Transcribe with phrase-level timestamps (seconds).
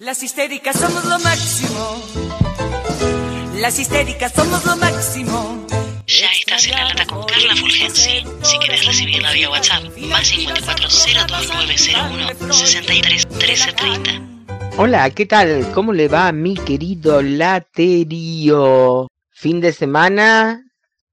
[0.00, 2.00] Las histéricas somos lo máximo.
[3.56, 5.66] Las histéricas somos lo máximo.
[6.06, 8.22] Ya estás en la lata con Carla Fulgensi.
[8.42, 14.76] Si quieres recibirla vía WhatsApp, más 54 02901 63 1330.
[14.76, 15.68] Hola, ¿qué tal?
[15.74, 19.08] ¿Cómo le va mi querido laterío?
[19.32, 20.64] Fin de semana,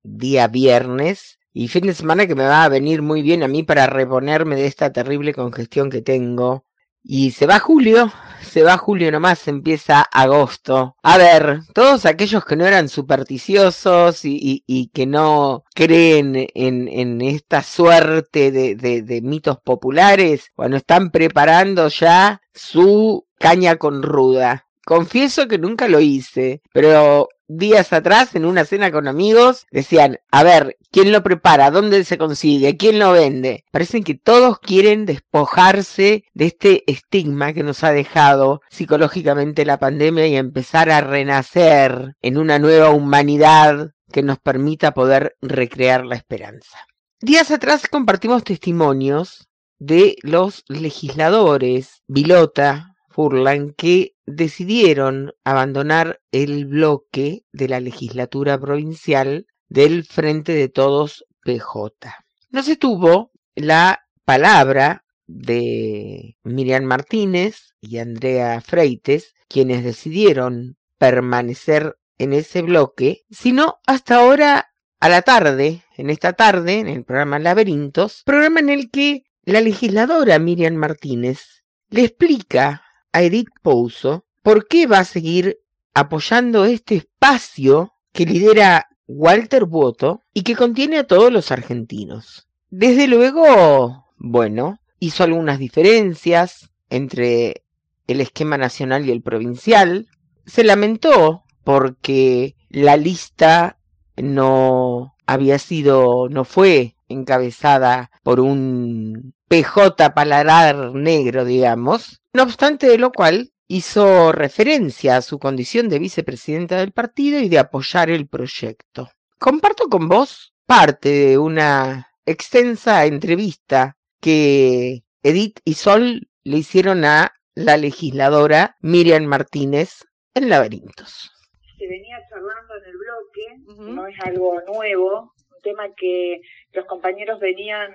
[0.04, 3.63] día viernes, y fin de semana que me va a venir muy bien a mí
[3.63, 6.65] para reponerme de esta terrible congestión que tengo.
[7.07, 8.11] Y se va julio,
[8.41, 10.95] se va julio nomás, empieza agosto.
[11.03, 18.52] A ver, todos aquellos que no eran supersticiosos y, que no creen en, esta suerte
[18.52, 24.66] de, de, de mitos populares, bueno, están preparando ya su caña con ruda.
[24.85, 30.44] Confieso que nunca lo hice, pero días atrás en una cena con amigos decían, a
[30.44, 31.71] ver, ¿quién lo prepara?
[31.71, 32.77] ¿Dónde se consigue?
[32.77, 33.66] ¿Quién lo vende?
[33.71, 40.27] Parecen que todos quieren despojarse de este estigma que nos ha dejado psicológicamente la pandemia
[40.27, 46.78] y empezar a renacer en una nueva humanidad que nos permita poder recrear la esperanza.
[47.19, 49.47] Días atrás compartimos testimonios
[49.80, 60.03] de los legisladores Vilota, Furlan, que decidieron abandonar el bloque de la legislatura provincial del
[60.03, 62.13] Frente de Todos PJ.
[62.49, 72.33] No se tuvo la palabra de Miriam Martínez y Andrea Freites, quienes decidieron permanecer en
[72.33, 78.23] ese bloque, sino hasta ahora a la tarde, en esta tarde, en el programa Laberintos,
[78.25, 82.84] programa en el que la legisladora Miriam Martínez le explica
[83.16, 85.59] a Edith Pouso por qué va a seguir
[85.94, 92.49] apoyando este espacio que lidera Walter Boto y que contiene a todos los argentinos.
[92.69, 97.63] Desde luego, bueno, hizo algunas diferencias entre
[98.07, 100.09] el esquema nacional y el provincial.
[100.45, 103.79] Se lamentó porque la lista
[104.17, 112.21] no había sido, no fue encabezada por un PJ paladar negro, digamos.
[112.33, 117.49] No obstante de lo cual, hizo referencia a su condición de vicepresidenta del partido y
[117.49, 119.09] de apoyar el proyecto.
[119.39, 127.33] Comparto con vos parte de una extensa entrevista que Edith y Sol le hicieron a
[127.53, 131.31] la legisladora Miriam Martínez en Laberintos.
[131.77, 133.95] Se venía charlando en el bloque, uh -huh.
[133.95, 135.33] no es algo nuevo,
[135.66, 136.40] tema que
[136.72, 137.94] los compañeros venían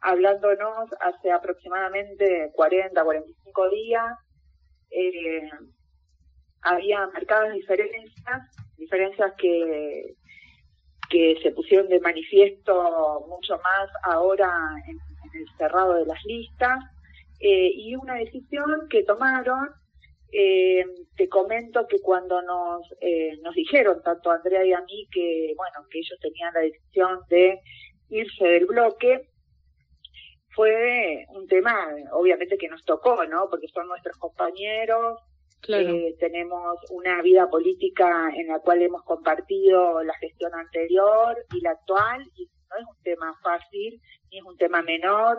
[0.00, 4.18] hablándonos hace aproximadamente 40, 45 días.
[4.90, 5.48] Eh,
[6.62, 8.40] había marcadas diferencias,
[8.76, 10.14] diferencias que,
[11.08, 14.50] que se pusieron de manifiesto mucho más ahora
[14.86, 14.98] en,
[15.34, 16.78] el cerrado de las listas,
[17.40, 19.68] eh, y una decisión que tomaron,
[20.32, 20.84] eh,
[21.16, 25.54] te comento que cuando nos, eh, nos dijeron, tanto a Andrea y a mí, que
[25.56, 27.60] bueno, que ellos tenían la decisión de
[28.10, 29.28] irse del bloque,
[30.50, 33.48] fue un tema, obviamente, que nos tocó, ¿no?
[33.48, 35.18] Porque son nuestros compañeros,
[35.60, 35.88] claro.
[35.88, 41.70] eh, tenemos una vida política en la cual hemos compartido la gestión anterior y la
[41.70, 44.00] actual, y no es un tema fácil,
[44.30, 45.38] ni es un tema menor,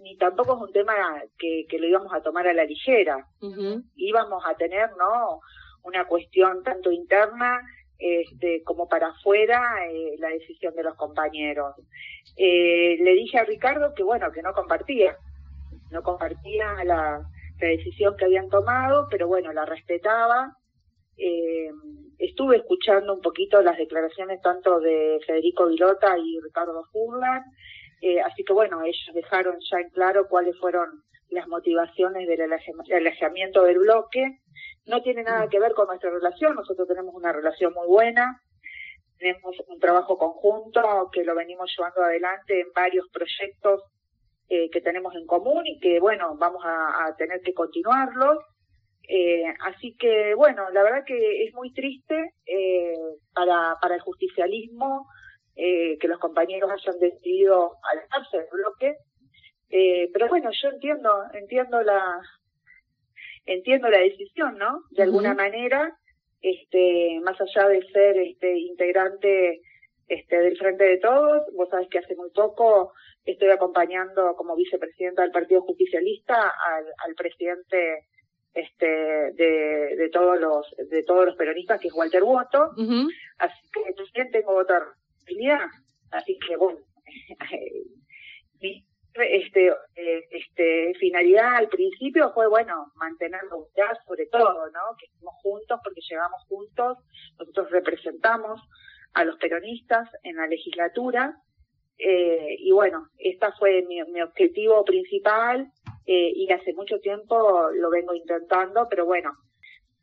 [0.00, 0.94] ni tampoco es un tema
[1.38, 3.26] que, que lo íbamos a tomar a la ligera.
[3.40, 3.82] Uh -huh.
[3.96, 5.40] Íbamos a tener, ¿no?
[5.82, 7.60] Una cuestión tanto interna
[7.98, 11.74] este, como para afuera eh, la decisión de los compañeros.
[12.36, 15.16] Eh, le dije a Ricardo que bueno, que no compartía,
[15.90, 17.20] no compartía la,
[17.60, 20.56] la decisión que habían tomado, pero bueno, la respetaba.
[21.18, 21.70] Eh,
[22.18, 27.44] estuve escuchando un poquito las declaraciones tanto de Federico Vilota y Ricardo Furlan,
[28.00, 32.52] eh, así que bueno, ellos dejaron ya en claro cuáles fueron las motivaciones del
[32.92, 34.40] alejamiento del bloque.
[34.86, 38.40] No tiene nada que ver con nuestra relación, nosotros tenemos una relación muy buena,
[39.18, 43.82] tenemos un trabajo conjunto que lo venimos llevando adelante en varios proyectos
[44.48, 48.38] eh, que tenemos en común y que bueno, vamos a, a tener que continuarlos.
[49.08, 52.94] Eh, así que bueno, la verdad que es muy triste eh,
[53.34, 55.06] para, para el justicialismo
[55.56, 58.96] eh, que los compañeros hayan decidido alejarse del bloque.
[59.70, 62.20] Eh, pero bueno, yo entiendo, entiendo la,
[63.46, 64.82] entiendo la decisión, ¿no?
[64.90, 65.36] De alguna uh -huh.
[65.36, 65.96] manera,
[66.42, 69.60] este, más allá de ser este integrante
[70.08, 72.92] este del Frente de Todos, vos sabés que hace muy poco
[73.24, 76.34] estoy acompañando como vicepresidenta del Partido Justicialista
[76.66, 78.06] al, al presidente
[78.52, 78.86] este
[79.34, 83.08] de, de todos los de todos los peronistas que es Walter Woto, uh -huh.
[83.38, 84.84] así que también tengo otra
[86.10, 86.78] así que bueno,
[89.14, 94.80] este, eh, este, finalidad al principio fue, bueno, mantener la unidad sobre todo, ¿no?
[94.98, 96.98] Que estemos juntos porque llegamos juntos,
[97.38, 98.60] nosotros representamos
[99.14, 101.34] a los peronistas en la legislatura,
[101.98, 105.70] eh, y bueno, esta fue mi, mi objetivo principal,
[106.06, 109.30] eh, y hace mucho tiempo lo vengo intentando, pero bueno,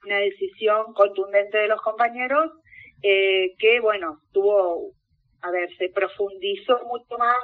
[0.06, 2.51] una decisión contundente de los compañeros,
[3.01, 4.92] eh, que bueno, tuvo,
[5.42, 7.38] a ver, se profundizó mucho más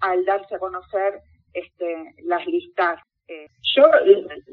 [0.00, 1.20] al darse a conocer
[1.52, 3.00] este, las listas.
[3.28, 3.84] Eh, yo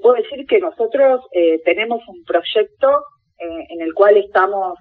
[0.01, 3.03] puedo decir que nosotros eh, tenemos un proyecto
[3.37, 4.77] eh, en el cual estamos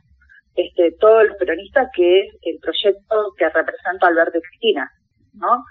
[0.55, 4.91] este, todos los peronistas, que es el proyecto que representa Alberto y Cristina,
[5.35, 5.65] ¿no?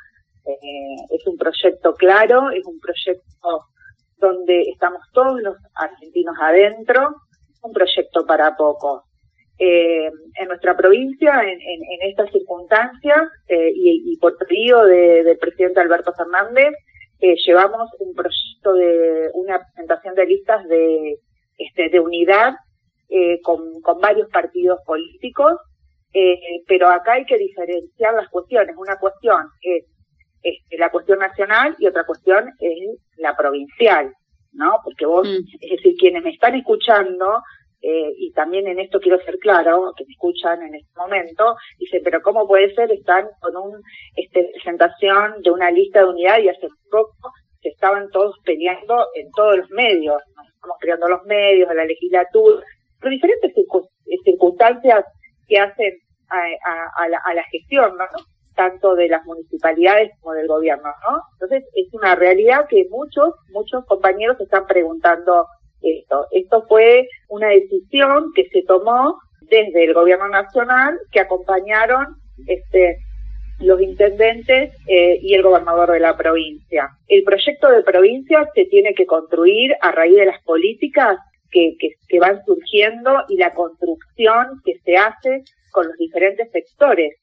[1.11, 3.65] es un proyecto claro, es un proyecto
[4.17, 7.15] donde estamos todos los argentinos adentro,
[7.61, 9.03] un proyecto para pocos.
[9.61, 15.23] Eh, en nuestra provincia, en, en, en estas circunstancias, eh, y, y, por pedido de,
[15.25, 16.73] del presidente Alberto Fernández,
[17.19, 21.19] eh, llevamos un proyecto de una presentación de listas de,
[21.57, 22.53] este, de unidad
[23.09, 25.59] eh, con, con, varios partidos políticos,
[26.13, 28.73] eh, pero acá hay que diferenciar las cuestiones.
[28.77, 29.83] Una cuestión es
[30.41, 34.13] este, la cuestión nacional y otra cuestión es la provincial,
[34.53, 34.77] ¿no?
[34.81, 35.43] Porque vos, mm.
[35.59, 37.41] es decir, quienes me están escuchando
[37.81, 42.01] eh, y también en esto quiero ser claro, que me escuchan en este momento, dicen,
[42.03, 42.91] pero ¿cómo puede ser?
[42.91, 43.79] Están con una
[44.15, 47.31] este, presentación de una lista de unidad y hace poco
[47.61, 52.63] se estaban todos peleando en todos los medios, nos estamos creando los medios, la legislatura,
[52.99, 53.53] por diferentes
[54.23, 55.05] circunstancias
[55.47, 55.93] que hacen
[56.29, 58.05] a, a, a, la, a la, gestión, ¿no?
[58.55, 61.21] tanto de las municipalidades como del gobierno, ¿no?
[61.33, 65.45] Entonces es una realidad que muchos, muchos compañeros están preguntando
[65.81, 66.27] esto.
[66.31, 72.15] Esto fue una decisión que se tomó desde el gobierno nacional que acompañaron
[72.47, 72.97] este
[73.59, 76.89] los intendentes eh, y el gobernador de la provincia.
[77.09, 81.17] El proyecto de provincia se tiene que construir a raíz de las políticas
[81.51, 87.15] que, que, que van surgiendo y la construcción que se hace con los diferentes sectores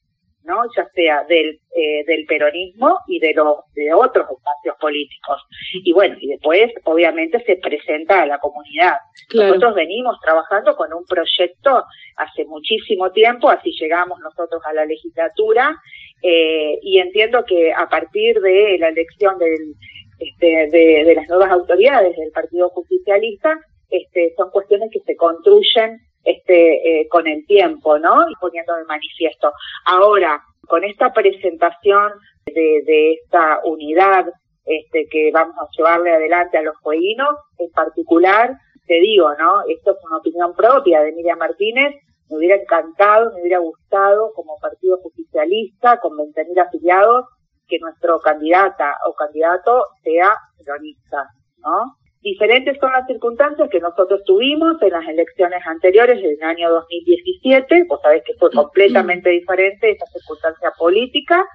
[0.47, 0.63] ¿no?
[0.75, 5.41] ya sea del, eh, del peronismo y de, los de otros espacios políticos.
[5.73, 8.95] Y bueno, y después obviamente se presenta a la comunidad.
[9.27, 9.49] Claro.
[9.49, 11.83] Nosotros venimos trabajando con un proyecto
[12.15, 15.75] hace muchísimo tiempo, así llegamos nosotros a la legislatura,
[16.23, 19.75] eh, y entiendo que a partir de la elección del,
[20.19, 23.59] este, de, de las nuevas autoridades del Partido Justicialista,
[23.89, 28.29] este, son cuestiones que se construyen este, eh, con el tiempo, ¿no?
[28.29, 29.51] Y poniendo de manifiesto.
[29.85, 32.11] Ahora, con esta presentación
[32.45, 34.25] de, de esta unidad
[34.65, 39.61] este, que vamos a llevarle adelante a los jueguinos, en particular, te digo, ¿no?
[39.69, 41.95] Esto es una opinión propia de Miriam Martínez,
[42.29, 47.25] me hubiera encantado, me hubiera gustado como partido justicialista, con 20.000 afiliados,
[47.69, 51.96] que nuestro candidata o candidato sea peronista, ¿no?
[52.21, 57.85] Diferentes son las circunstancias que nosotros tuvimos en las elecciones anteriores del año 2017.
[57.87, 61.45] Vos sabés que fue completamente diferente esa circunstancia política.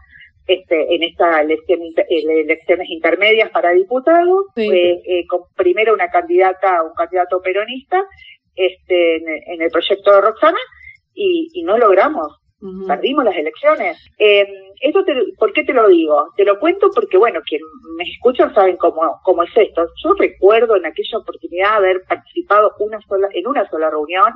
[0.47, 4.69] Este, en estas elección, elecciones intermedias para diputados, sí.
[4.73, 8.05] eh, con primero una candidata, un candidato peronista,
[8.56, 10.58] este, en, en el proyecto de Roxana,
[11.15, 12.42] y, y no logramos
[12.87, 13.99] Perdimos las elecciones.
[14.19, 14.47] Eh,
[14.81, 16.29] esto te, ¿Por qué te lo digo?
[16.37, 17.61] Te lo cuento porque, bueno, quien
[17.97, 19.87] me escucha saben cómo, cómo es esto.
[20.03, 24.32] Yo recuerdo en aquella oportunidad haber participado una sola, en una sola reunión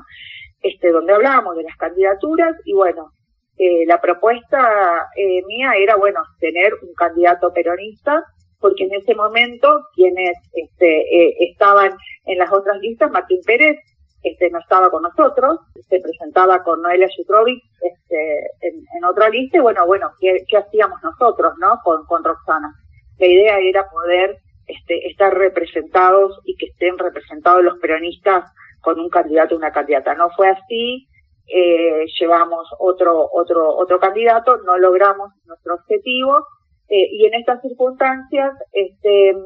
[0.63, 3.13] este, donde hablábamos de las candidaturas y, bueno,
[3.59, 8.25] eh, la propuesta eh, mía era, bueno, tener un candidato peronista
[8.59, 13.77] porque en ese momento quienes este, eh, estaban en las otras listas, Martín Pérez
[14.23, 19.59] este, no estaba con nosotros, se presentaba con Noelia Yutrovic este, en, en, otra lista,
[19.59, 21.79] y bueno, bueno, ¿qué, qué hacíamos nosotros, no?
[21.85, 22.73] Con, con Roxana.
[23.19, 29.09] La idea era poder este, estar representados y que estén representados los peronistas con un
[29.09, 30.15] candidato o una candidata.
[30.15, 31.07] No fue así,
[31.47, 36.45] eh, llevamos otro, otro, otro candidato, no logramos nuestro objetivo,
[36.89, 39.37] eh, y en estas circunstancias, este,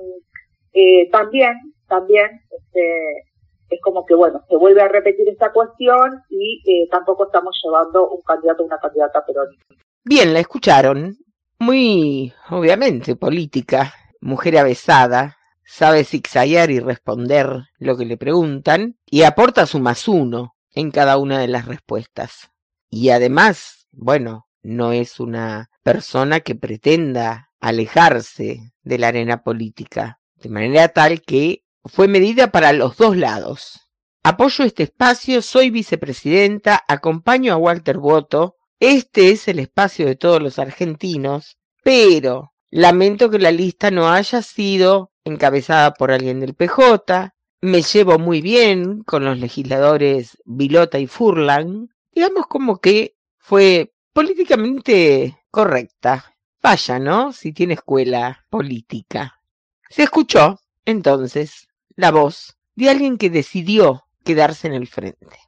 [0.73, 1.55] eh, también,
[1.89, 3.25] también, este,
[3.71, 8.11] es como que, bueno, se vuelve a repetir esta cuestión y eh, tampoco estamos llevando
[8.11, 9.75] un candidato o una candidata peronista.
[10.05, 11.17] Bien, la escucharon.
[11.59, 19.67] Muy, obviamente, política, mujer avesada, sabe zigzaguear y responder lo que le preguntan y aporta
[19.67, 22.51] su más uno en cada una de las respuestas.
[22.89, 30.49] Y además, bueno, no es una persona que pretenda alejarse de la arena política, de
[30.49, 33.89] manera tal que fue medida para los dos lados.
[34.23, 40.43] Apoyo este espacio, soy vicepresidenta, acompaño a Walter Boto, este es el espacio de todos
[40.43, 47.35] los argentinos, pero Lamento que la lista no haya sido encabezada por alguien del PJ.
[47.63, 51.89] Me llevo muy bien con los legisladores Vilota y Furlan.
[52.13, 56.37] Digamos como que fue políticamente correcta.
[56.63, 57.33] Vaya, ¿no?
[57.33, 59.43] Si tiene escuela política.
[59.89, 65.39] Se escuchó, entonces, la voz de alguien que decidió quedarse en el frente,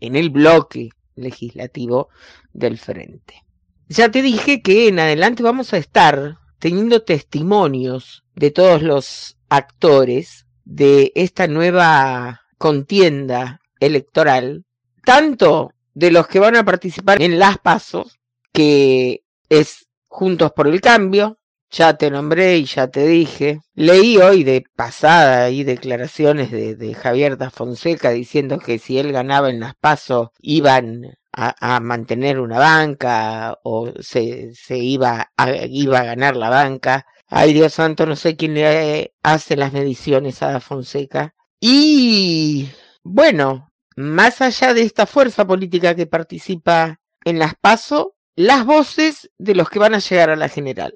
[0.00, 2.08] en el bloque legislativo
[2.52, 3.44] del frente.
[3.88, 10.46] Ya te dije que en adelante vamos a estar teniendo testimonios de todos los actores
[10.64, 14.64] de esta nueva contienda electoral,
[15.04, 18.20] tanto de los que van a participar en las pasos,
[18.52, 21.39] que es Juntos por el Cambio,
[21.70, 23.60] ya te nombré y ya te dije.
[23.74, 29.50] Leí hoy de pasada y declaraciones de, Javier da Fonseca diciendo que si él ganaba
[29.50, 36.36] en las pasos iban a, mantener una banca o se, iba, a, iba a ganar
[36.36, 37.06] la banca.
[37.28, 41.34] Ay, Dios santo, no sé quién le hace las mediciones a da Fonseca.
[41.60, 42.68] Y
[43.04, 49.54] bueno, más allá de esta fuerza política que participa en las PASO, las voces de
[49.54, 50.92] los que van a llegar a la general,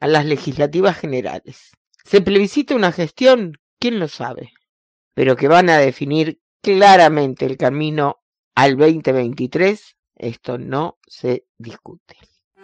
[0.00, 1.72] a las legislativas generales.
[2.04, 3.58] ¿Se plebiscita una gestión?
[3.78, 4.52] ¿Quién lo sabe?
[5.14, 8.20] Pero que van a definir claramente el camino
[8.54, 12.16] al 2023, esto no se discute.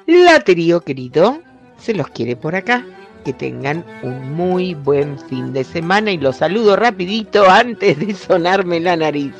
[0.06, 1.42] Laterío querido,
[1.78, 2.86] se los quiere por acá.
[3.24, 8.80] Que tengan un muy buen fin de semana y los saludo rapidito antes de sonarme
[8.80, 9.32] la nariz.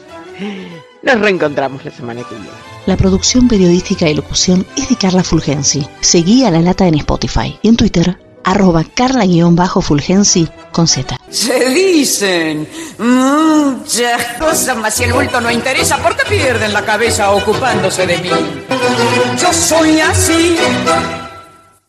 [1.02, 2.50] Nos reencontramos la semana que viene.
[2.87, 5.87] La producción periodística y locución es de Carla Fulgensi.
[6.00, 11.16] Seguí a La Lata en Spotify y en Twitter, arroba carla-fulgensi con Z.
[11.28, 12.68] Se dicen
[12.99, 18.18] muchas cosas, mas si el bulto no interesa, ¿por qué pierden la cabeza ocupándose de
[18.18, 18.30] mí?
[19.40, 20.56] Yo soy así